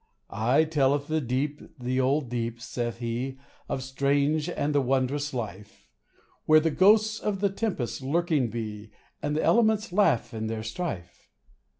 Aye, 0.31 0.63
telleth 0.63 1.05
the 1.09 1.21
deep, 1.21 1.61
the 1.77 2.01
old 2.01 2.27
deep, 2.27 2.59
saith 2.59 2.97
he 2.97 3.37
Of 3.69 3.81
the 3.81 3.83
strange 3.83 4.49
and 4.49 4.73
the 4.73 4.81
wondrous 4.81 5.31
life, 5.31 5.87
Where 6.47 6.59
the 6.59 6.71
ghosts 6.71 7.19
of 7.19 7.39
the 7.39 7.51
tempests 7.51 8.01
lurking 8.01 8.49
be, 8.49 8.89
And 9.21 9.35
the 9.37 9.43
elements 9.43 9.93
laugh 9.93 10.33
in 10.33 10.47
their 10.47 10.63
strife 10.63 11.29